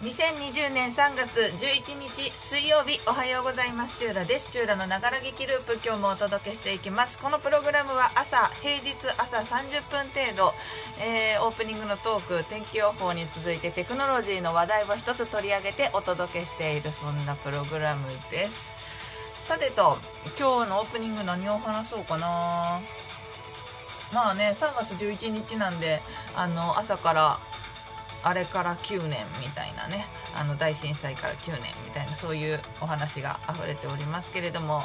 [0.00, 4.00] 2020年3月11日水曜日おはようございます。
[4.00, 4.50] チューラです。
[4.50, 7.22] チューラのながら劇ループ今日もお届けしていきます。
[7.22, 10.56] このプログラムは朝平日朝30分程度、
[11.04, 18.00] えー、オープニングのトーク天気予報に続いてテクノロジーの話題を一つ取り上げてお届けしているそんなプログラム
[18.32, 19.52] です。
[19.52, 20.00] さてと
[20.40, 22.80] 今日のオープニング何を話そうかな。
[24.16, 26.00] まあね3月11日なんで
[26.34, 27.38] あの朝から
[28.22, 30.04] あれから9年みたいなね
[30.36, 34.82] あの大震災から9年みたいなそういうお話が溢れておりますけれども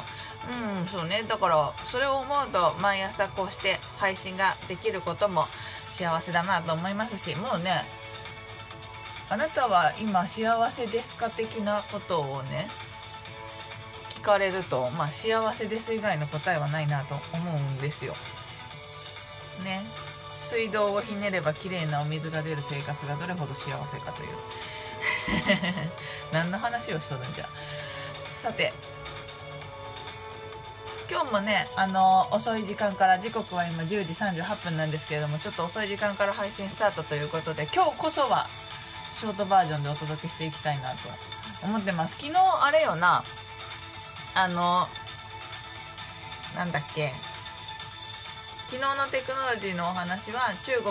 [0.78, 1.22] うんそうね。
[1.28, 7.70] だからそれを思うと毎朝こうして配信ができることも幸せだなと思いますしもうね
[9.30, 12.66] あなたは今幸せですか的なことをね
[14.10, 18.12] 聞かれるとまあ幸せです以外の答えはないなと思うんですよ。
[19.64, 20.05] ね。
[20.48, 24.28] 水道をひねればきれいなお水が出る生活がどれほど幸せかという。
[26.32, 27.48] 何の話をしとるんじゃ。
[28.42, 28.72] さて
[31.10, 41.08] 今日もねあの遅い時間から時刻は今10時38分なんですけれどもちょっと遅い時間から配信スタートということで今日こそはショートバージョンでお届けしていきたいなと
[41.64, 42.16] 思ってます。
[42.16, 43.24] 昨日あれよな
[44.34, 44.86] あの
[46.54, 47.35] なんだっけ。
[48.66, 50.90] 昨日のテクノロジーのお話は中国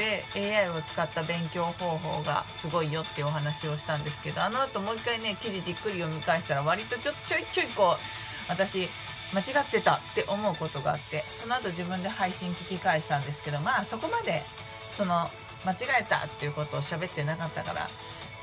[0.00, 0.24] で
[0.56, 8.00] AI を使った勉強方法がすごいよっていうお話をしたんですけどあの後もう一回ね記事じっくり読み返したら割とちょちょいちょいこう
[8.48, 8.88] 私
[9.36, 15.28] 間違ってたって思うことがあってその後自分で配信聞き返したんですけどまあそこまでその
[15.68, 17.84] 間違えたっていうことを喋ってなかったから、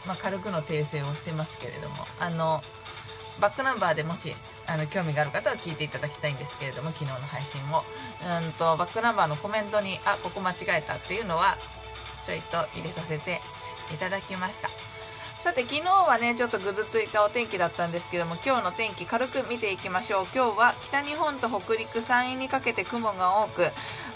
[0.06, 2.62] まあ、軽くの訂正をしてますけれどもあの
[3.42, 4.30] バックナンバーでもし
[4.70, 7.84] あの興味がある方は聞いていただきたいんですけれども昨日の配信も
[8.44, 11.56] うんとバックナンバーのコメントにあここ間違えたっていうのは
[12.26, 13.40] ちょいと入れさせて
[13.96, 14.68] いただきました。
[14.68, 20.26] さて昨日はねちょっとぐずついたお天気だったんですけども今日の天気軽く見ていきましょう。
[20.36, 23.68] 今日は北日本と北陸山陰にかけて雲が多く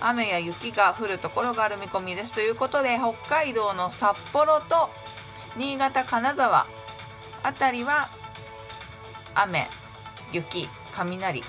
[0.02, 2.34] 雨や雪が降るところがある見込みです。
[2.34, 4.90] ということで北海道の札幌と
[5.56, 6.66] 新潟金沢
[7.44, 8.10] 辺りは
[9.36, 9.66] 雨。
[10.32, 11.44] 雪雷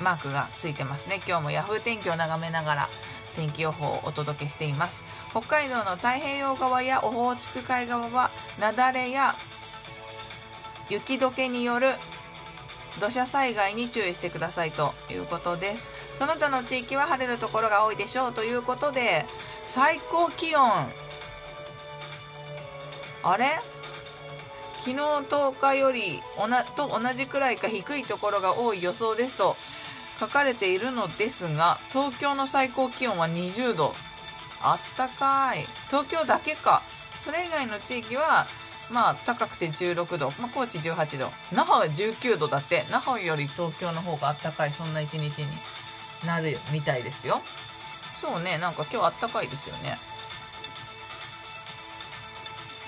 [0.00, 1.20] マークがついてますね。
[1.26, 1.80] 今日も Yahoo!
[1.82, 2.88] 天気を眺めながら
[3.34, 5.02] 天気予報をお届けしています。
[5.30, 9.34] 北海道の太平洋側やオホーツク海側は雪崩や
[10.88, 11.88] 雪解けによる
[13.00, 16.18] 土砂災害に注意してくださいということです。
[16.18, 19.26] その他の地域は晴れるところが多いでしょうということで
[19.62, 20.62] 最高気温。
[23.22, 23.46] あれ？
[24.86, 29.56] 昨日10日よりおなと同じくらいか低いところが多い予想ですと
[30.24, 33.92] 書かれているのですが東京の最高気温は20度。
[34.62, 35.64] あったかい。
[35.90, 36.80] 東京だけか。
[36.88, 38.46] それ以外の地域は
[38.92, 41.26] まあ高くて16度、まあ、高知18度。
[41.52, 42.84] 那覇は19度だって。
[42.92, 44.70] 那覇より東京の方があったかい。
[44.70, 45.46] そんな一日に
[46.28, 47.40] なるみたいですよ。
[47.44, 48.56] そうね。
[48.58, 49.98] なんか今日あったかいですよね。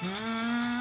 [0.05, 0.78] うん。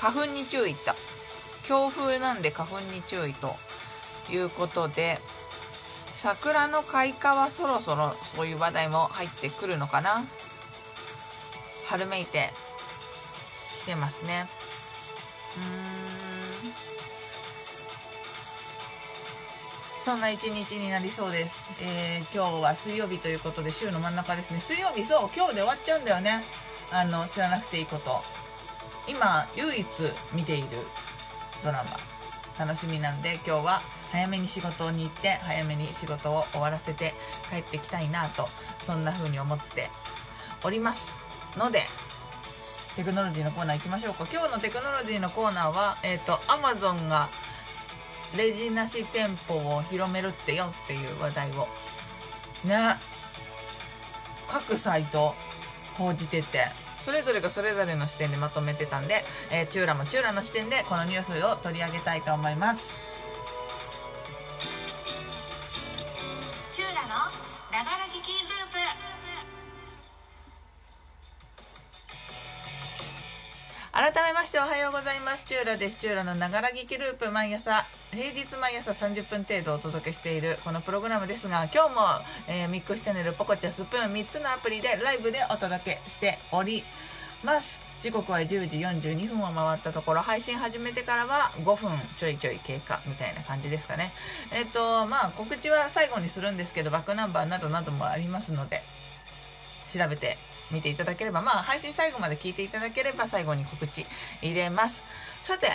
[0.00, 0.92] 花粉に注意と。
[1.68, 3.54] 強風なんで花粉に注意と
[4.32, 5.18] いうことで
[6.16, 10.24] 桜の開花はそろそろそういう話題も入ってくるのかな。
[11.88, 12.48] 春めいて
[13.82, 14.46] きてますね。
[15.56, 16.98] うーん。
[20.04, 24.60] そんな一日になりそうです、えー、今日は水曜日ということで週の真ん中ですね。
[24.60, 26.40] 水曜日そう今日で終わっちゃうんだよね。
[26.92, 28.37] あの知らなくていいこと。
[29.08, 29.86] 今唯一
[30.34, 30.68] 見ている
[31.64, 32.18] ドラマ。
[32.58, 33.80] 楽しみなんで今日は
[34.10, 37.14] 早めに仕事に行って早めに仕事を終わらせて
[37.50, 38.48] 帰ってきたいなと
[38.80, 39.86] そんな風に思って
[40.64, 41.58] おります。
[41.58, 41.82] ので
[42.96, 44.26] テクノロジーのコーナー行きましょうか。
[44.30, 47.28] 今日のテクノロジーのコーナーはえっ、ー、と Amazon が
[48.36, 51.68] レジなし店舗を広めるってよっていう話題を
[52.66, 52.96] ね
[54.48, 55.34] 各サイト
[55.96, 56.64] 報じてて
[56.98, 63.17] それぞれがそれぞれの視点でまとめてたんで、えー、チューラもチューラの視点でこのニュースを取り上げたいと思います。
[74.48, 75.44] しておはようございます。
[75.44, 75.98] チューラです。
[75.98, 82.00] チューラのながら聞きループ毎朝平日毎朝30分程度お届けしているこのプログラムですが今日も、
[82.48, 86.82] えー、ミックスチャンネルポコチャスプーン3つのアプリでライブでお届けしており
[87.44, 88.00] ます。
[88.02, 94.12] 時刻は10時42分を回ったところ配信始めてからは5分ちょいちょい経過みたいな感じですかね。
[94.54, 98.80] えっ、ー、とまあ告知は最後にするんですけどバックナンバーなどなどもありますので
[99.88, 100.38] 調べて
[100.70, 104.04] みていただければまあ配信最後まで聞いていただければ最後に告知
[104.42, 105.02] 入れます。
[105.42, 105.68] さて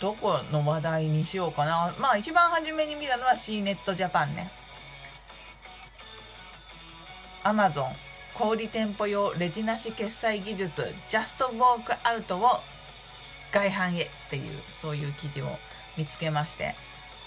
[0.00, 1.94] どこの話題にしようかな。
[1.98, 4.48] まあ一番初めに見たのは C ネットジャパンね。
[7.44, 7.86] Amazon
[8.34, 12.60] 小売店舗用レジなし決済技術 Just Walk Out を
[13.52, 15.46] 外販へっていうそういう記事を
[15.96, 16.74] 見つけまして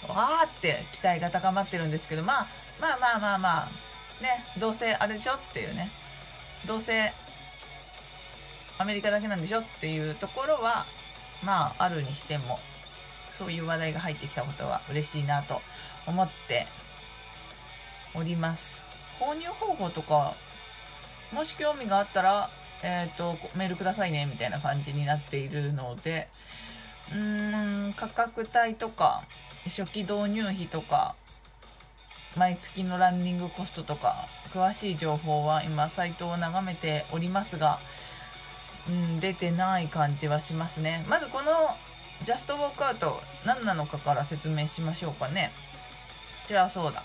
[0.08, 2.46] わーって期待が高まってるんですけどまあ
[2.80, 5.88] まあまあまあまあねどうせあれでしょっていうね。
[6.66, 7.12] どうせ
[8.78, 10.84] アメリカだけなんでしょっていうところは
[11.44, 12.58] まああるにしても
[13.28, 15.60] そういう話題が入ってきたことは嬉しいなと
[16.06, 16.66] 思って
[18.14, 18.82] おります。
[19.18, 20.34] 購入方法とか
[21.32, 22.48] もし興味があったら、
[22.84, 26.28] えーと、メールくださいねみたいな感じになっているので
[27.12, 29.22] うーん価格帯とか
[29.64, 31.14] 初期導入費とか
[32.36, 34.14] 毎月のランニングコストとか
[34.54, 37.78] 詳しい情報は今サイトを眺めておりますが、
[38.88, 41.04] うん、出てない感じはしますね。
[41.08, 41.52] まずこの
[42.24, 45.50] ジャストウォークアウト何なのかから説明しましょうかね。
[46.38, 47.02] そりゃそうだ。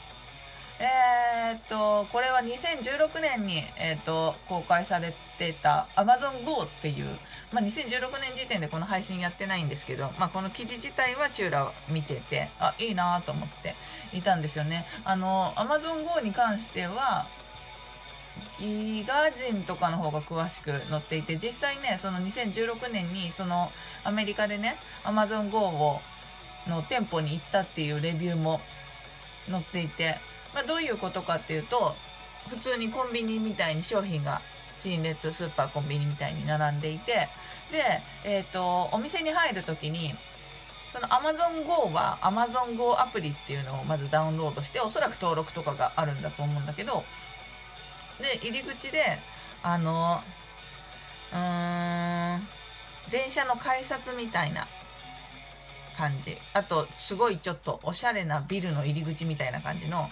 [0.80, 7.06] えー、っとこれは2016年に、えー、っと公開されてた Amazon Go っていう、
[7.54, 13.74] まあ、2016年時点でこの配信やってないんですけど、まあ、この記事自体はチューラ見ててあいいなと思って
[14.14, 14.86] いたんですよね。
[15.06, 17.26] あの Amazon Go に関しては
[18.60, 23.72] ギガ人とかの方が詳しく載っていて実際ねその2016年にその
[24.04, 26.02] アメリカでね Amazon Go を
[26.68, 28.60] の店舗に行ったっていうレビューも
[29.50, 30.16] 載っていて
[30.58, 31.94] まあ、どういうことかっていうと
[32.50, 34.40] 普通にコンビニみたいに商品が
[34.82, 37.14] 陳列スーパーコンビニみたいに並んでいて
[37.72, 37.84] で、
[38.26, 40.12] えーと、お店に入る時に
[40.94, 47.04] その AmazonGo は AmazonGo アプリっていうのをまずダウンロードしておそらく登録とかがあるんだと思うんだけど
[48.20, 49.04] で入り口で
[49.64, 50.22] あの
[51.34, 52.58] うん
[53.12, 54.66] 電車の改札みたいな
[55.98, 56.36] 感じ。
[56.54, 60.08] あとすごいちょっとおしゃれなビルの入り口みたいな感じの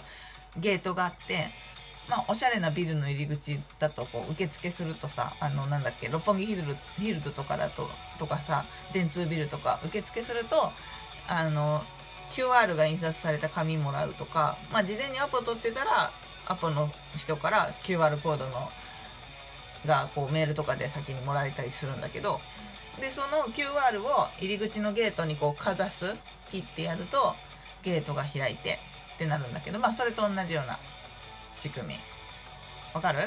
[0.58, 1.46] ゲートがあって
[2.08, 6.62] まあ、おしゃれなビルの入り口だとこう受付するとさあのなんだっけ六本木ヒル
[6.98, 7.88] ヒルズとかだと
[8.18, 10.70] とかさ電通ビルとか受付すると
[11.28, 11.80] あの
[12.30, 16.10] QR が印刷された紙もらうとか、まあ、事前にアポ取ってたら
[16.48, 18.52] アポの人から QR コードの
[19.86, 22.40] がこうメールとかで先にもらえたりするんだけど
[23.00, 26.06] でその QR を入り口のゲートにこうかざす
[26.50, 27.34] ピッてやると
[27.82, 28.78] ゲートが開いて
[29.14, 30.76] ってなるんだけどまあそれと同じような
[31.60, 31.94] 仕組み。
[32.94, 33.18] わかる？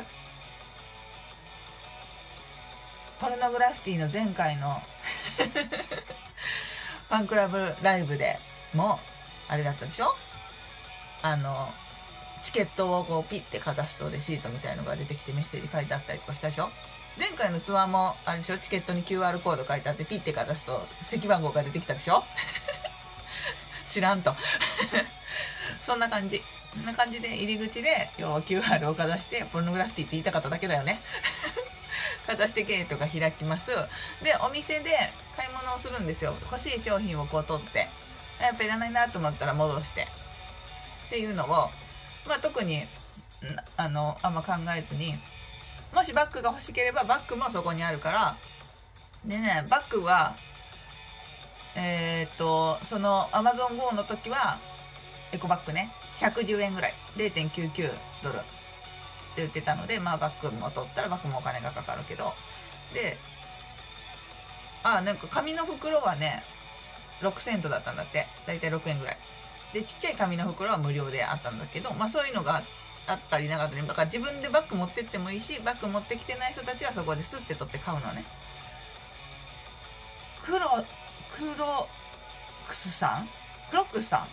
[3.20, 4.70] ポルノグラフィティの前回の
[7.10, 8.40] ファンクラブライブで
[8.76, 8.98] も
[9.50, 10.16] あれだったでしょ？
[11.22, 11.70] あの
[12.44, 16.70] チケットをこうピッてかざすとレシートみたいのが出てきてメッセージ書いてあったりとかしたでしょ？
[17.18, 18.58] 前回のスワもあれでしょ？
[18.58, 22.24] チケットに QR コード書いてあってピッてかざすと席番号が出てきたでしょ？
[23.90, 24.34] 知らんと。
[25.84, 26.42] そんな感じ。
[26.74, 31.00] こんな感じで入り口で、要は QR をかざして、ポルノグラフィティって言いたかっただけだよね。
[32.28, 33.72] かざしてゲートが開きます。
[34.24, 36.36] で、お店で買い物をするんですよ。
[36.52, 37.88] 欲しい商品をこう取って、
[38.40, 40.04] やっぱいらないなと思ったら戻して。
[41.08, 41.72] っていうのを、
[42.28, 42.88] まあ特に、
[43.78, 45.18] あの、あんま考えずに、
[45.94, 48.36] もしバッグが欲しければバッグもそこにあるから、
[49.26, 50.36] でね、バッグは、
[51.76, 54.60] えー、っと、その Amazon Go の時は、
[55.32, 55.90] エコバッグね
[56.20, 56.94] 110円ぐらい。
[57.18, 57.90] 0.99
[58.24, 58.36] ドル。
[58.38, 58.48] って
[59.38, 62.34] 言ってたのでまあバッグも取ったらバッグもお金がかかるけど。
[62.94, 63.18] で
[64.84, 66.44] あなんか紙の袋はね
[67.22, 68.26] 6セントだったんだって。
[68.48, 69.18] 大体6円ぐらい。
[69.74, 72.64] でちっちゃい紙の袋は無料であったんだけどまあそういうのが
[73.08, 73.88] あったりなかったり。
[73.88, 78.24] だから自分でバッグ持ってってもいいしバッグ持ってきてない人たちはそこでスッて取って買うのね。
[80.44, 80.60] 黒
[81.38, 81.56] 黒
[82.68, 83.28] クスさん？
[83.70, 84.28] クロックスさん？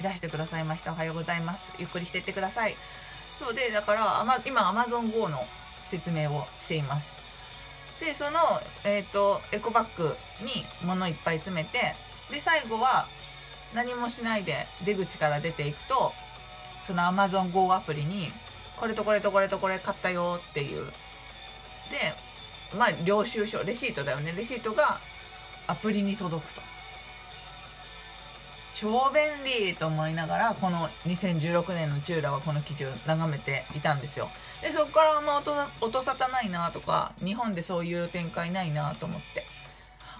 [0.00, 0.92] いらしてくださいました。
[0.92, 1.76] おはようございます。
[1.78, 2.74] ゆっくりしてってください。
[3.28, 5.38] そうでだから今 AmazonGo の
[5.76, 8.00] 説明をしています。
[8.00, 8.30] でその、
[8.84, 11.78] えーと、エコバッグに物いっぱい詰めて
[12.30, 13.06] で最後は
[13.74, 16.12] 何もしないで出口から出ていくと
[16.86, 18.28] その AmazonGo アプリに
[18.78, 20.86] これとこれとこれとこれ買ったよっていう。
[21.90, 24.32] でまあ領収書レシートだよね。
[24.34, 24.98] レシートが
[25.66, 26.69] アプリに届くと。
[28.80, 34.26] 超便利と思いながらこの2016年のチューラはこの記事を眺めていたんですよ。
[34.62, 39.44] でそこからあんま音音沙汰ないなとか日本でそういう展開ないなと思って。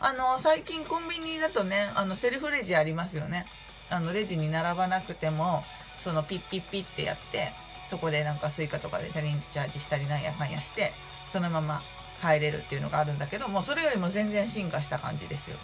[0.03, 3.47] あの最近コンビニだとねあのセルフレジありますよね。
[3.89, 5.65] あのレジに並ばなくても
[5.97, 7.53] そのピッピッピッってやって
[7.89, 10.93] そこでなんか Suica とかでチャリンチャージしたりなんやかんやして
[11.33, 11.81] そのまま
[12.21, 15.57] 帰れるっていうのがあるんだけどもうそれよりも全然進化した感じですよ。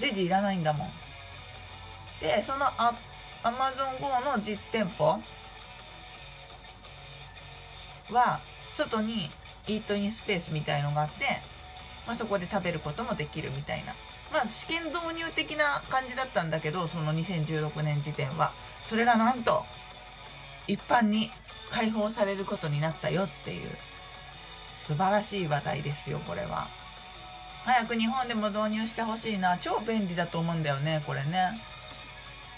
[0.00, 0.88] レジいらないんだもん。
[2.20, 2.92] でそのア
[3.42, 5.20] アマゾン GO の実店舗
[8.10, 9.28] は外に
[9.66, 11.24] イートインスペースみたいのがあって、
[12.06, 13.92] まあ、そこで食べることもできるみたいな。
[14.32, 18.50] まあ試験導入的な感じだったんだけどその2016年時点は。
[18.84, 19.62] それがなんと
[20.66, 21.30] 一般に
[21.70, 23.68] 開放されることになったよっていう。
[24.84, 26.66] 素晴らしい話題ですよこれは。
[27.64, 29.56] 早く日本でも導入してほしいな。
[29.58, 31.50] 超便利だと思うんだよねこれね。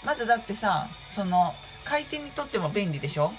[0.05, 1.53] まずだってさその
[1.85, 3.31] 買い手にとっても便利でしょ？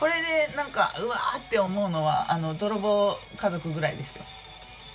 [0.00, 0.12] これ
[0.48, 4.24] でなんかうわーって思うのはあの泥棒家族ぐらいですよ。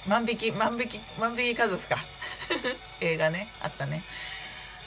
[0.08, 1.98] 万引き万引き万引き家族か。
[3.02, 4.02] 映画ねあったね。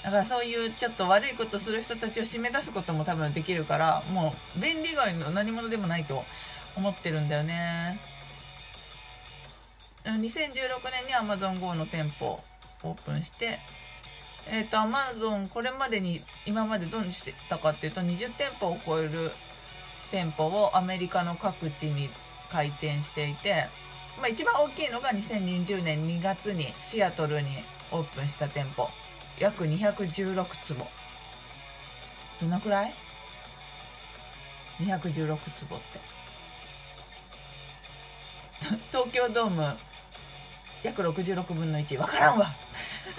[0.03, 6.25] だからそういうちょっと悪いことする人たちを締め出すことも多分できるからもう便利以外の何者でもないと
[6.77, 7.99] 思ってるんだよね。
[10.13, 12.41] 2016年に AmazonGO の店舗
[12.85, 13.59] オープンして
[14.51, 19.31] えっ、ー、と Amazon これまでに今までどうしてたかっていうと20店舗を超える
[20.11, 22.09] 店舗をアメリカの各地に
[22.51, 23.65] 開店していて、
[24.19, 27.49] まあ、一番大きいのが2020年2月にシアトルに
[27.93, 28.89] オープンした店舗。
[29.41, 30.87] 約216坪。
[32.41, 32.95] どのくらい
[34.81, 36.17] ?216 坪って。
[38.91, 39.63] 東京ドーム
[40.87, 42.51] 約66分の1分からんわ。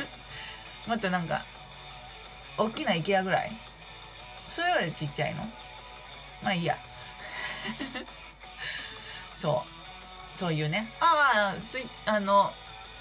[0.88, 1.44] もっとなんか
[2.58, 3.52] 大きな IKEA ぐらい？
[4.50, 5.44] それよりちっちゃいの？
[6.44, 6.78] まあいいや。
[9.38, 10.40] そう。
[10.40, 10.88] そういうね。
[11.00, 12.52] ああついあの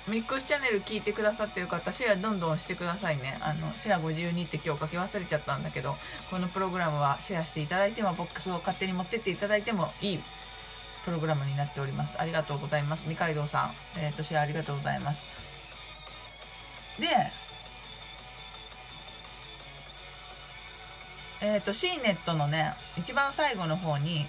[0.09, 3.39] ミックスチャンネル聞いてくださってる方シェアどんどんしてくださいね。
[3.41, 5.97] あのシェア52って今日書き忘れちゃったんだけど
[6.31, 10.21] このプログラムはシェアしていただいてもボックスを勝手に持ってっていただいてもいい。
[11.07, 12.21] プログラムになっております。
[12.21, 13.09] ありがとうございます。
[13.09, 13.71] 二階堂さん。
[14.01, 15.25] えっ、ー、とシェアありがとうございます。
[17.01, 17.07] で
[21.43, 24.27] えっ、ー、と C ネットのね一番最後の方に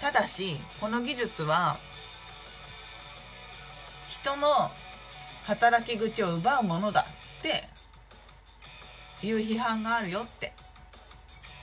[0.00, 1.76] ただしこの技術は
[4.08, 4.48] 人の
[5.44, 7.68] 働き口を奪うものだって
[9.26, 10.52] いう批判があるよって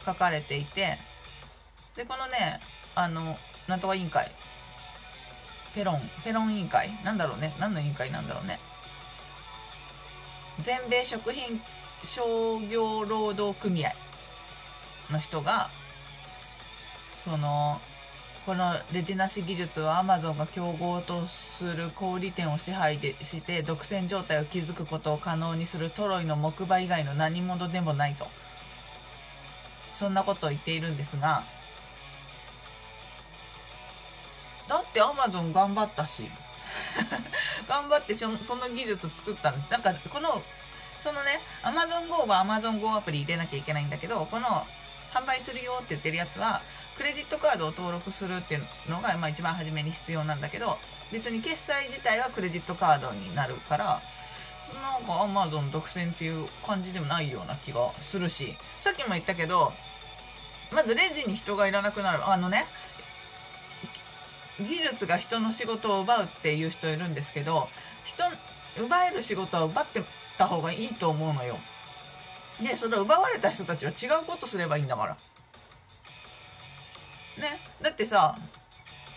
[0.06, 0.98] 書かれていて
[1.96, 2.60] でこのね
[2.96, 3.36] あの
[3.68, 4.28] なんとか委員会
[5.76, 6.90] ペロンペロン委員会。
[7.04, 7.54] なんだろうね。
[7.60, 8.60] 何の委員会なんだろうね。
[10.60, 11.60] 全米食品
[12.06, 13.92] 商業労働組合
[15.12, 15.68] の人が
[17.24, 17.80] その
[18.46, 28.28] このレジなし技術はアマゾンが競合とする小売店を支配でして独占状態を築くことを可能にするトロイの木馬以外の何者でもないと。
[29.94, 31.44] そんなことを言っているんですが
[34.68, 36.24] だってアマゾン頑張ったし。
[37.68, 38.38] 頑張ってその
[38.70, 39.72] 技術作ったんです。
[39.72, 40.42] なんかこの
[41.02, 44.48] そのねアマゾン GO はアマゾン GO アプリ入れなきゃいけないんだけどこの
[45.14, 46.62] 販売するよって言ってるやつは
[46.96, 50.78] クレジットカードを登録するっていうのが、まあ、一番初めに必要なんだけど
[51.12, 54.00] 別に決済自体はクレジットカードになるから
[54.82, 58.56] なんかアマゾン独占っていう感じでもないような気がするし。
[58.80, 59.72] さっきも言ったけど
[60.74, 62.28] まずレジに人がいらなくなる。
[62.28, 62.66] あのね
[64.60, 67.68] 技術が人の仕事を奪うっていう人いるんですけど
[68.06, 68.24] 人
[68.84, 70.02] 奪える仕事は奪って
[70.38, 71.58] た方がいいと思うのよ。
[72.62, 75.18] でそれを奪われた人たちは違うことすればいいんだから。
[77.42, 77.60] ね。
[77.82, 78.36] だってさ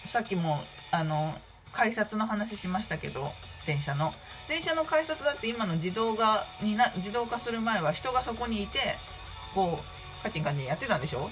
[0.04, 1.32] さっきもあの
[1.72, 3.32] 改札の話しましたけど
[3.66, 4.12] 電車の。
[4.48, 8.78] 電車の改札だって今の自動化にな自動化する前は人がそこにいて
[9.54, 11.28] こうカチンカチンやってたんでしょ？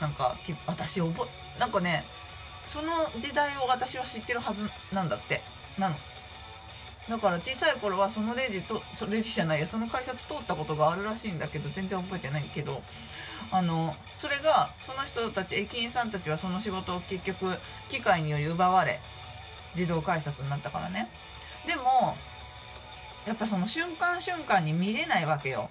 [0.00, 0.36] なんか
[0.68, 1.26] 私覚
[1.58, 2.04] なんかね
[2.68, 4.62] その時代を私は知ってるはず
[4.94, 5.40] なんだって。
[5.78, 5.96] なの。
[7.08, 12.82] だから小さい頃はそのレジとレジじゃないやその改札通ったことがあるらしいんだけど全然覚えてないけど
[13.50, 17.46] あのそれがその人たち駅員さんたちはその仕事を結局
[17.88, 19.00] 機械により奪われ
[19.74, 21.08] 自動改札になったからね。
[21.66, 22.14] でも
[23.26, 25.70] やっぱその瞬間瞬間に見れないわけよ。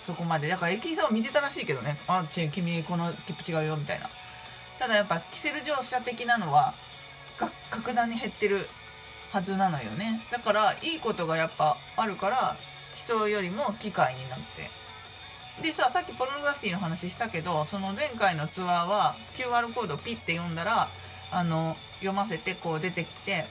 [0.00, 0.48] そこまで。
[0.48, 1.96] だから駅員さんは見てたらしいけどね。
[2.06, 4.08] あっち君この切符違うよみたいな。
[4.78, 6.72] ただやっぱキセル乗車的なのは
[7.70, 8.66] 格段に減ってる
[9.32, 10.20] はずなのよね。
[10.30, 12.56] だからいいことがやっぱあるから
[12.96, 14.70] 人よりも機械になって。
[15.62, 20.88] でささっきポルノグラフィティの話したけどその前回のツアーは QR コードをピッて読んだら
[21.32, 23.44] あの読ませてこう出てきて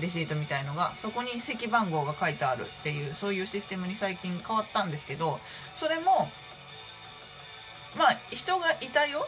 [0.00, 5.40] レシートみたいのがそこに席番号が書いてあるっていうそういうシステムに最近変わったんですけど
[5.74, 6.28] それも
[7.98, 9.26] まあ人がいたよ。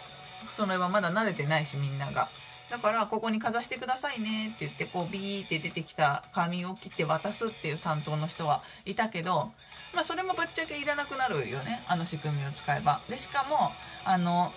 [0.51, 2.29] それはまだ慣れてないしみんなが。
[2.71, 9.53] だからここにかざしてくださいねって言ってこうビーって出てきた紙を切って渡すっていう担当の人はいたけど
[9.95, 13.01] まあそれもぶっちゃけいらなくなるよねあの仕組みを使えば。
[13.11, 13.71] でしかも
[14.07, 14.51] あの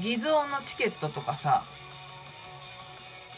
[0.00, 1.62] 偽造のチケットとかさ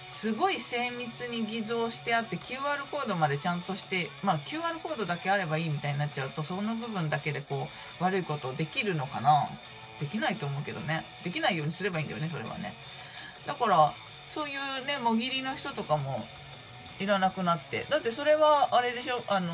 [0.09, 7.67] すごい精密に偽造してあって QR コードまでちゃんとしてまあ QR コードだけあればいいみたいになっちゃうとその部分だけでこ
[8.01, 9.49] う悪いことできるのかな。
[10.01, 11.05] できないと思うけどね。
[11.23, 12.75] できないようにすればいいんだよねそれはね。
[13.47, 13.93] だから
[14.29, 16.25] そういうねもぎりの人とかも
[16.99, 17.85] いらなくなって。
[17.91, 19.53] だってそれはあれでしょあの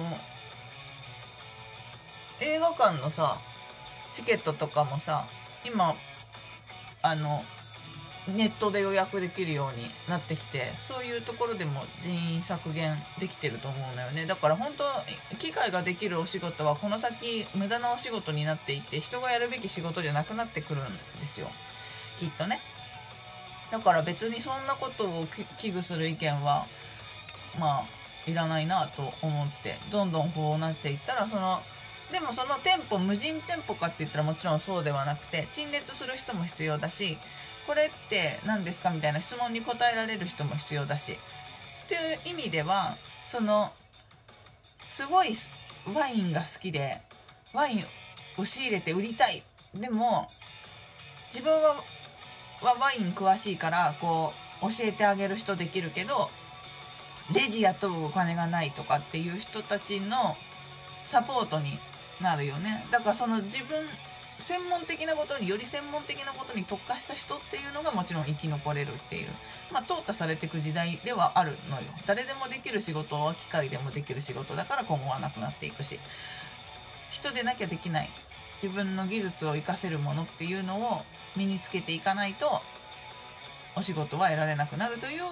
[2.40, 3.36] 映画館のさ
[4.12, 5.24] チケットとかもさ
[5.66, 5.94] 今
[7.02, 7.42] あの
[8.34, 12.90] ネットで予約できるようになってきてそういうところでも人員削減
[13.20, 14.26] できてると思うのよね。
[14.26, 14.84] だから本当
[15.36, 20.90] 機械ができるお仕事はこの先無駄なお仕事になっていって人がやるべき仕事じゃなくなってくるんで
[21.26, 21.46] すよ。
[22.18, 22.58] きっとね。
[23.70, 25.26] だから別にそんなことを
[25.58, 26.66] 危惧する意見は
[27.58, 27.84] まあ
[28.30, 31.60] いらないなと思ってどんどんこうなっていったらその
[32.12, 37.18] でもその店舗無人店舗かって言ったらもちろんそうではなくて陳列する人も必要だし
[37.66, 41.12] これって何ですかみたいな質問に答えられる人も必要だし。
[41.12, 43.70] っていう意味ではその
[44.88, 45.36] すごい
[45.94, 46.98] ワインが好きで
[47.54, 47.84] ワイン
[48.38, 49.42] を仕入れて売りたい。
[49.74, 50.26] でも
[51.32, 51.74] 自分は
[52.62, 54.32] ワイン詳しいからこ
[54.62, 56.30] う教えてあげる人できるけど
[57.34, 60.36] レジ雇うお金がないとかっていう人たちの
[61.04, 61.78] サポートに
[62.22, 62.84] なるよね。
[62.90, 63.84] だからその自分
[64.40, 69.28] 専門的なことにより専門的なことに特化した人っていうのがもちろん生き残れるっていう。
[69.72, 71.82] まあ淘汰されていく時代ではあるのよ。
[72.06, 75.98] 誰でもできる仕事は機械でもできる仕事だから今後はなくなっていくし。
[77.10, 78.08] 人でなきゃできない。
[78.62, 81.02] 自分の技術を活かせるものっていうのを
[81.36, 82.62] 身につけていかないと
[83.76, 85.22] お仕事は得られなくなるという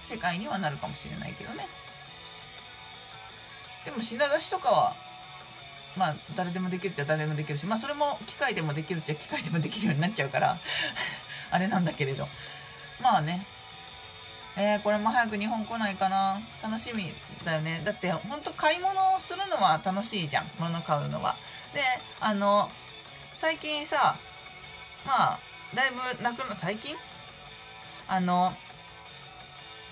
[0.00, 1.66] 世界にはなるかもしれないけどね。
[3.84, 4.94] でも品出しとかは
[5.98, 10.56] まあ誰でもできるっちゃ誰でもできるしまあそれも機械でもできるっちゃ機械でもできるようになっちゃうから
[11.50, 12.26] あれなんだけれど。
[13.02, 13.44] まあね。
[14.56, 16.36] えー、これも早く日本来ないかな。
[16.62, 17.12] 楽しみ
[17.44, 17.80] だよね。
[17.84, 20.50] だってほんと買い物をするのは楽しいじゃん。
[20.58, 21.36] 物買うのは。
[21.72, 21.82] で
[22.20, 22.70] あの
[23.36, 24.16] 最近さ
[25.06, 25.38] まあ
[25.74, 26.96] だいぶなくな最近？
[28.08, 28.52] あの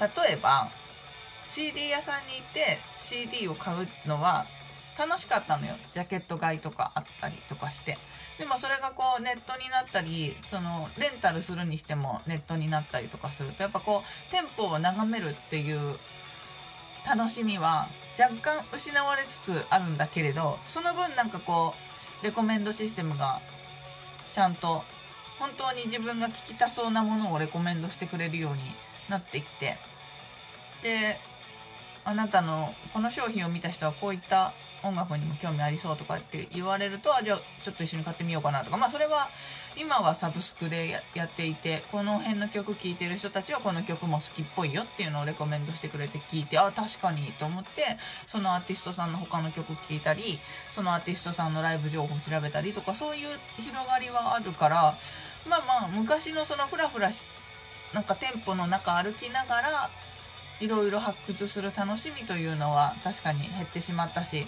[0.01, 0.69] 例えば
[1.49, 4.47] CD 屋さんに行って CD を買うのは
[4.99, 5.75] 楽しかったのよ。
[5.93, 7.99] ジャケット買いとかあったりとかして。
[8.39, 15.97] でもそれがこうネットになったりそのレンタルするにしてもネットになったりとかするとやっぱこう店舗を眺めるっていう
[17.09, 17.87] 楽しみは
[18.21, 21.73] 若干失われつつあるんだけれどその分なんかこ
[22.23, 23.41] うレコメンドシステムが
[24.35, 24.83] ちゃんと
[25.41, 28.61] 本当に自分が聞きたそうなものをレコメンドしてくれるように
[29.09, 29.77] なってきて。
[30.83, 31.19] で
[32.05, 38.77] あなたのこの商品を見た人はこういった音楽にも興味ありそうとかって言われるとあじゃあちょっと一緒に買ってみようかなとか。
[38.77, 39.29] まあそれは
[39.79, 47.83] 今はサブスクでやっていてこの辺の曲聴いてる人たちはこの曲も好きっぽいよっていうのをレコメンドしてくれて聴いてあ確かにと思って
[48.27, 50.39] そのアーティストさんの他の曲聴いたり
[50.73, 54.95] そのアーティストさんのライブ情報調べたりとかそういう広がりはあるから
[55.49, 57.25] まあまあ昔のそのフラフラし
[57.95, 59.89] なんか店舗の中歩きながら
[60.61, 64.47] いろいろ発掘する楽しみというのは確かに減ってしまったし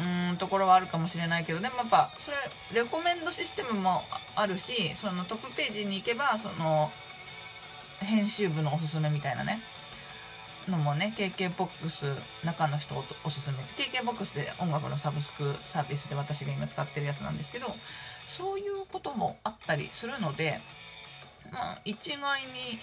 [0.00, 4.02] うーんところはあるかもしれないけどでもやっぱそれレコメンドシステムも
[4.36, 6.90] あるしそのトップページに行けばその
[8.00, 9.58] 編集部のおすすめみたいなね
[10.68, 17.66] のもね KKBOX 中の人おすすめ KKBOX で音楽のサブスクサービスで私が今使ってるやつなんですけど
[18.26, 20.58] そういうこともあったりするので
[21.52, 22.78] まあ一概に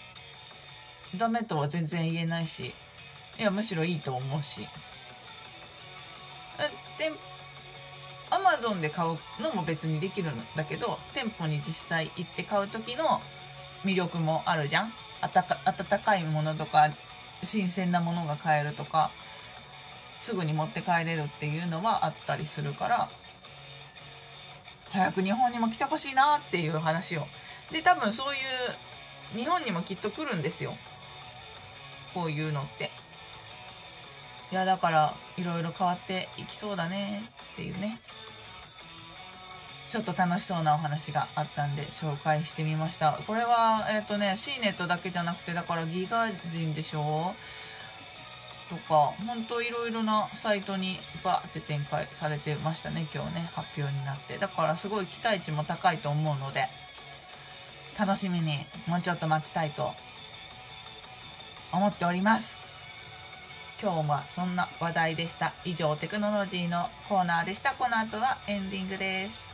[1.18, 2.74] ダメとは全然言えないし
[3.40, 4.68] いやむしろいいと思うし。
[6.98, 7.12] で
[8.30, 13.22] アマゾンで買うのも別にできるんだけど店舗に実際行って買う時の
[13.84, 14.92] 魅力もあるじゃん。
[15.22, 16.90] 温かいものとか
[17.44, 19.10] 新鮮なものが買えるとか
[20.22, 23.08] すぐに持って帰れるっていうのはあったりするから
[24.92, 27.26] 早く日本にも来てほしいなっていう話を。
[27.72, 28.38] で多分そうい
[29.36, 30.76] う日本にもきっと来るんですよ。
[32.14, 32.92] こういうのって。
[34.52, 37.24] いやだからいろいろ変わっていきそうだね
[37.54, 37.98] っていうね。
[39.90, 43.20] ちょっと楽しそうなお話があったんで紹介してみました。
[43.28, 47.34] これはえっ、ー、とね C ネットだけじゃなくてだからギガ人でしょ？
[48.70, 54.38] とか本当いろいろなサイトにバーって展開されてましたね今日ね発表になって。
[54.38, 56.66] だからすごい期待値も高いと思うので
[58.00, 59.92] 楽しみにもうちょっと待ちたいと
[61.74, 62.56] 思っております。
[63.82, 65.52] 今日はそんな話題でした。
[65.66, 67.74] 以上テクノロジーのコーナーでした。
[67.74, 69.52] この後はエンディングです。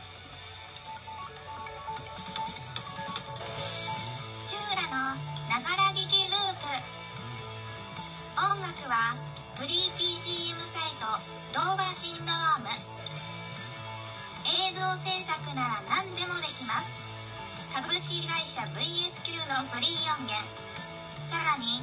[4.46, 6.68] チューラのながら聞きループ。
[8.38, 9.16] 音楽は
[9.56, 11.08] フリー BGM サイト
[11.52, 12.68] ドーバーシンドローム。
[14.46, 17.74] 映像制作なら何でもできます。
[17.74, 20.38] 株式会社 VSQ のフリー音源。
[21.16, 21.82] さらに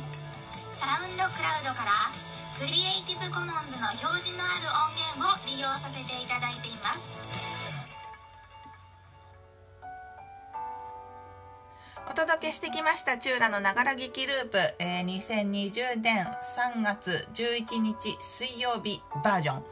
[0.87, 1.91] サウンドクラウドから
[2.55, 7.19] クリエイティブコモンズの表示のある音源を利用させていただいています。
[12.09, 19.63] お届けしてきましたチューラのながら劇ループ、えー2020年3月11日水曜日バージョン。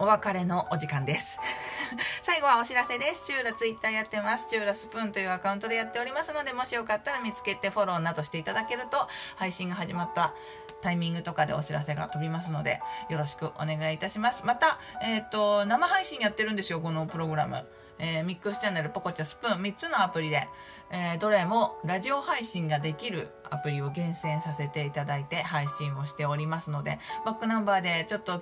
[0.00, 1.38] お別れのお時間です。
[2.22, 3.26] 最後はお知らせです。
[3.26, 4.46] チューラツイッターやってます。
[4.48, 10.34] チューラスプーンというアカウントでやっておりますのでもしよかったら見つけてフォローなどしていただけると配信が始まった
[10.82, 14.46] タイミングとかでお知らせが飛びますのでよろしくお願いいたします。
[14.46, 17.66] また、えっと生配信やってるんですよこのプログラム。
[18.00, 20.48] えーミックスチャンネル、ポコチャ、スプーン、3つのアプリで、
[20.90, 28.40] えーどれもラジオ配信ができるアプリを厳選させていただいて配信をしておりますので、バックナンバーでちょっと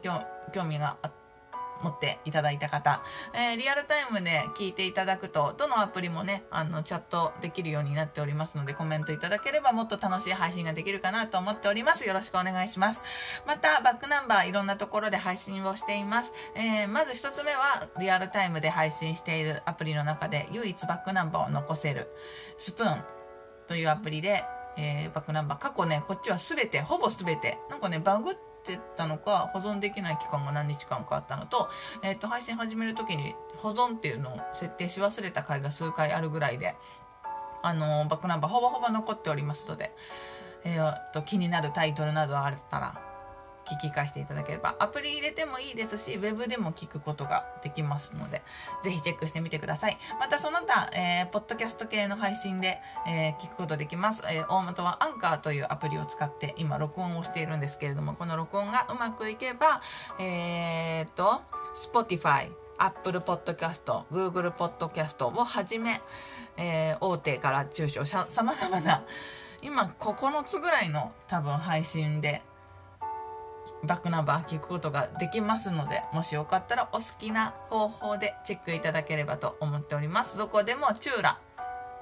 [0.53, 1.26] 興味があって
[1.83, 3.03] 持っていただいた方、
[3.35, 12.07] えーリアルタイムで聞いていただくと、どのアプリもね、あの、チャットできるようになっておりますので、コメントいただければもっと楽しい配信ができるかなと思っております。
[12.07, 13.03] よろしくお願いします。
[13.47, 16.33] また、バックナンバーいろんなところで配信をしています。
[16.55, 22.09] えーまず一つ目は、リアルタイムで配信しているアプリの中で、唯一バックナンバーを残せる、
[22.59, 23.05] スプーン
[23.67, 24.45] というアプリで、
[24.77, 28.37] えーバックナンバー、過去ね、こっちはすべて、ほぼすべて、なんかね、バグっ
[28.67, 31.69] てたのか、保存できない期間が何日間かあったのと、
[32.03, 36.75] えっ、と、配信始めるときに保存っていうのを設定し忘れた回が数回あるぐらいで、
[37.63, 39.93] あのバックナンバーほぼほぼ残っておりますので、
[40.65, 43.06] えーと気になるタイトルなどあったら
[43.67, 48.43] 聞き返していただければアプリ入れてもいいですしウェブでも聞くことができますので
[48.85, 49.99] ぜひチェックしてみてください。
[50.21, 59.81] またその他、えーポッドキャスト系の配信で、えー聞くことできます、えー大元はアンカーというアプリを使って今録音をしているんですけれどもこの録音がうまくいけば
[60.19, 61.43] えー、と
[61.75, 66.01] Spotify Apple Podcast、Google Podcast をはじめ、
[66.57, 69.05] えー大手から中小さまざまな
[69.63, 72.43] 今9つぐらいの多分配信で
[73.85, 80.37] バックナンバー聞くことができますのでもしよかったらお好きな方法でチェックいただければと思っております。
[80.37, 81.39] どこでもチューラ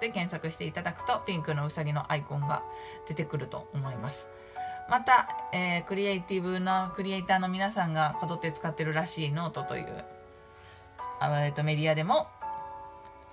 [0.01, 2.63] で検索していただくとピンクのうさぎのアイコンが
[3.09, 4.29] 出てくると思います。
[4.91, 10.05] また、えークリエイティブなクリエイターの皆さんがこぞって使ってるらしいノートという
[11.21, 12.29] あえーとメディアでも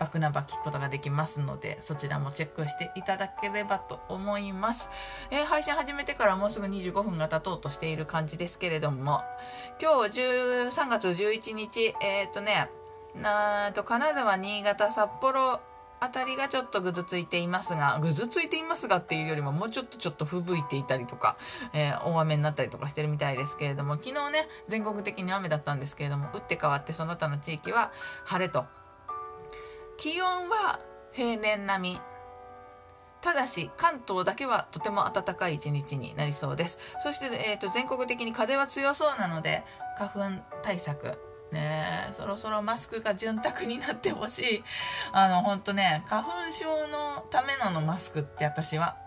[0.02, 4.90] バックナンバー聞くことができますのでそちらもチェックしていただければと思います、
[5.30, 9.22] えー配信始めてからもうすぐ25分が経とうとしている感じですけれども
[9.80, 12.70] 今日13月11日えっ、とね
[13.22, 15.60] なーと金沢新潟札幌
[16.00, 21.38] あたりがちょっとぐずついていますがぐずついていますがっていうよりももうちょっとちょっと吹雪いていたりとか、
[21.74, 27.92] えー大雨になったりとかしてるみたいですけれども昨日ね全国的に雨だったんですけれども打って変わってその他の地域は
[28.26, 28.66] 晴れと
[30.02, 30.80] 気温は
[31.12, 32.00] 平年並み。
[33.22, 36.80] ただし関東だけはとても暖かい一日になりそうです。
[37.02, 39.64] そして、えー、と全国的に風は強そうなので
[40.00, 41.20] 花粉対策。
[41.52, 44.64] ねえそろそろマスクが潤沢になってほしい。
[45.12, 48.98] あの本当ね花粉症のためなのマスクって私は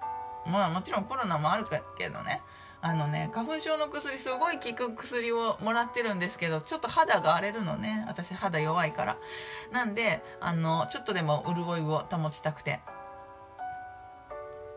[0.46, 1.64] まあもちろんコロナもある
[1.98, 2.40] けどね。
[2.86, 8.04] あのね花粉症の薬すごい効く薬をもらってるんですけどちょっと肌が荒れるのね。
[8.06, 9.16] 私肌弱いから。
[9.72, 12.80] なんであのちょっとでも潤いを保ちたくて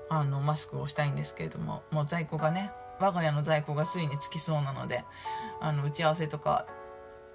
[0.10, 5.04] あのマスクをしたいんですけれどももう在庫がね我が家の在庫がついにつきそうなので
[5.60, 6.66] あの打ち合わせとか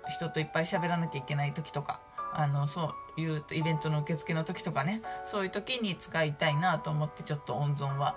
[0.09, 2.01] 人といっぱい喋らなきゃいけない時とか
[2.33, 8.17] あのそういうイベントの受付の時とかねそういう時に使いたいなと思ってちょっと温存は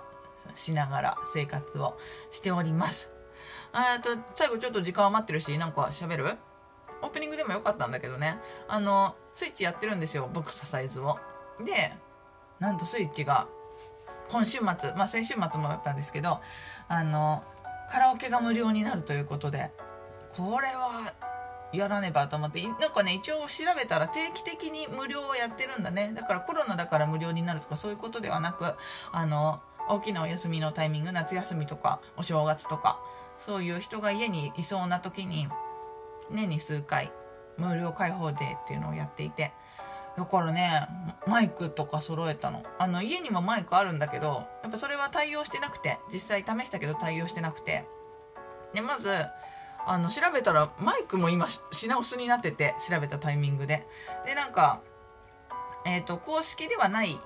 [0.54, 1.98] しながら生活を
[2.30, 3.10] しております。
[3.72, 6.36] あと最後ちょっと時間余ってるしなんか喋る？
[7.02, 8.38] オープニングでもよかったんだけどね。
[8.68, 11.18] あのスイッチやってるんですよボクササイズを。
[11.64, 11.92] で
[12.58, 13.48] なんとスイッチが
[14.28, 16.40] 今週末まあ先週末もだったんですけど
[16.88, 17.44] あの
[17.90, 19.70] カラオケが無料になるということで
[20.34, 21.12] これは
[21.72, 26.12] やらねばと思ってなんかね一応調べたら定期的に無料をやってるんだね。
[26.14, 28.74] だからコロナだから無料になるとかそういうことではなく
[29.12, 32.98] あの大きなお休みのタイミング夏休みとかお正月とか
[33.38, 35.48] そういう人が家にいそうな時に
[36.30, 37.12] 年に数回
[37.58, 39.52] 無料開放デーっていうのをやっていて
[40.16, 40.88] だからね
[41.26, 42.62] マイクとか揃えたの。
[42.78, 47.84] あの家にもマイクあるんだけどやっぱそれは対応してなくて実際試したけど対応してなくて。
[48.74, 49.08] でまず
[49.88, 53.86] あの調べたらマイクも今品薄になってて調べたタイミングで。
[54.24, 54.80] でなんか
[55.84, 57.18] えっ、ー、と公式ではない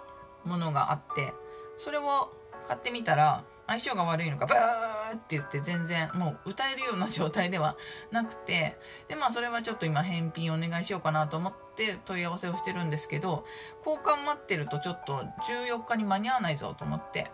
[0.44, 1.33] ものがあって
[1.77, 2.31] それを
[2.71, 7.77] 買ってみたら相性が悪いのかブーって言って全然もう歌えるような状態では
[8.13, 8.79] なくて
[9.09, 13.45] でまあそれはちょっと今返品お願いしようかなと思って問い合わせをしてるんですけど
[13.85, 17.33] 交換待ってるとちょっと14日に間に合わないぞと思って。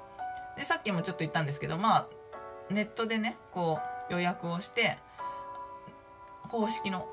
[0.56, 2.08] でさっきもちょっと言ったんですけどまあ
[2.70, 4.96] ネットでねこう予約をして
[6.48, 7.06] 公式の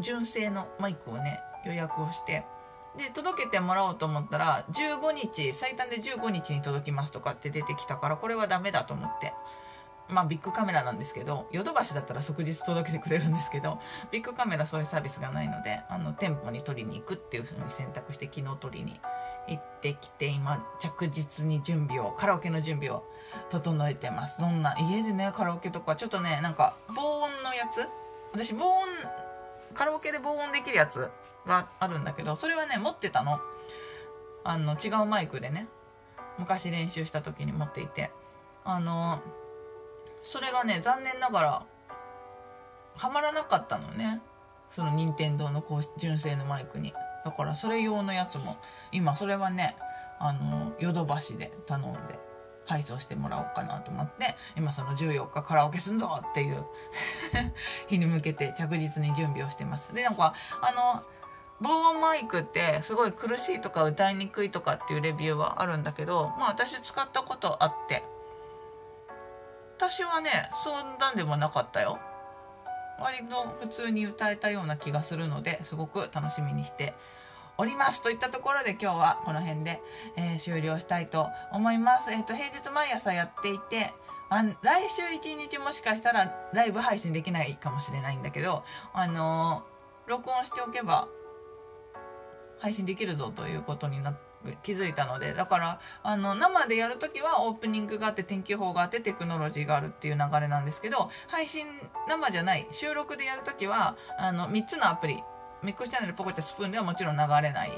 [0.00, 2.44] 純正のマイクをね予約をして
[2.98, 9.32] で届けてもらおうと思ったら15日最短で15日に届きますとかって出てきたからこれはダメだと思って。
[10.10, 13.78] まあビッグカメラなんですけどヨドバシだったら即日届けてくれるんですけど
[14.10, 18.98] ビッグカメラそういうサービスがないのであの店舗に取りに行くっていう風に選択して昨日取りに
[19.48, 23.04] 行ってきて今着実に準備をカラオケの準備を
[23.50, 24.40] 整えてます。
[24.40, 27.86] どんな家でねカラオケとかちょっとねなんか防音のやつ？
[28.32, 28.86] 私防音
[29.74, 31.10] カラオケで防音できるやつ
[31.46, 33.40] があるんだけどそれはね持ってたの。
[34.44, 35.68] あの違うマイクでね。
[36.38, 38.10] 昔練習した時に持っていて。
[38.64, 39.20] あの
[40.22, 41.62] それがね残念ながら
[42.96, 44.20] はまらなかったのね。
[44.70, 46.92] その任天堂のこう純正のマイクに。
[47.24, 48.56] だからそれ用のやつも
[48.92, 49.76] 今それはね
[50.18, 52.18] あのヨドバシで頼んで
[52.64, 56.64] 配送してもらおうかなと思って今その14日カラオケすんぞっていう
[57.88, 59.94] 日に向けて着実に準備をしてます。
[59.94, 61.02] でなんかあの
[61.60, 68.02] 防音マイクってすごい苦しいとか歌いにくいとかっていうレビューはあるんだけどまあ私使ったことあって
[69.76, 70.30] 私はね
[70.62, 71.98] そんなんでもなかったよ
[73.00, 76.94] 割と普通に歌えたような気がするのですごく楽しみにして
[77.56, 79.80] おりますといったところで今日はこの辺で、
[80.16, 82.12] えー、終了したいと思います。
[82.12, 83.92] えっ、ー、と平日毎朝やっていて
[84.30, 91.08] あ来週1日もしかしたらライブ配信できないかもしれないんだけどあのー、録音しておけば
[92.60, 94.18] 配信できるぞということになっ
[94.62, 101.66] 気づいたのでだからあの生でやるときはオープニングがあって天気予報があってテクノロジーがあるっていう流れなんですけど配信
[102.08, 105.18] 生じゃない収録でやるときはあの3つのアプリ
[105.62, 107.72] ミックスチャンネルポコチャスプーンではもちろん流れない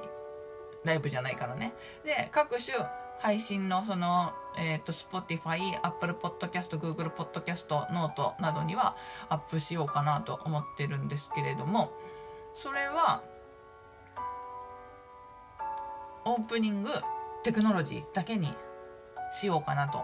[0.85, 1.75] ライブじゃないからね。
[2.05, 2.77] で各種
[3.21, 8.97] 配信のその、えっ、ー、と Spotify、Apple Podcast、Google Podcast、 note などには
[9.29, 11.93] アップしようかなと思ってるんですけれども
[12.55, 13.23] それは
[16.25, 16.91] オープニング
[17.43, 18.53] テクノロジーだけに
[19.33, 19.99] しようかなと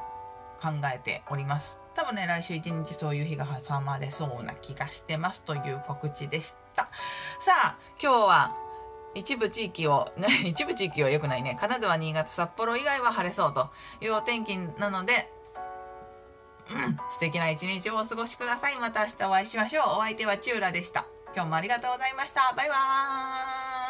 [0.60, 6.84] 考えております多分ね来週一日そういう日が挟まれそうな気がしてますという告知でした
[7.40, 8.56] さあ今日は
[9.14, 15.32] 一部地域を、ね、 一部地域は良くないね金沢新潟札幌以外は晴れそうというお天気なので
[16.70, 18.76] うん、素敵な一日をお過ごしください。
[18.80, 19.84] また明日お会いしましょう。
[19.98, 21.06] お相手はチューラでした。
[21.34, 22.52] 今日もありがとうございました。
[22.56, 23.85] バイバーイ。